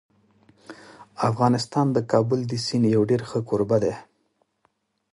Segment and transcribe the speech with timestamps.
[1.29, 3.93] افغانستان د کابل د سیند یو ډېر ښه کوربه دی.